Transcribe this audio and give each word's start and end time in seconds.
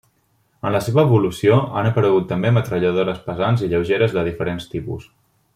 En 0.61 0.71
la 0.75 0.79
seva 0.85 1.03
evolució 1.09 1.59
han 1.81 1.89
aparegut 1.91 2.27
també 2.33 2.53
metralladores 2.57 3.23
pesants 3.29 3.65
i 3.67 3.73
lleugeres 3.75 4.17
de 4.21 4.29
diferents 4.31 4.71
tipus. 4.77 5.11